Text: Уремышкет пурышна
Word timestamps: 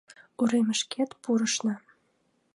Уремышкет 0.41 1.11
пурышна 1.21 1.75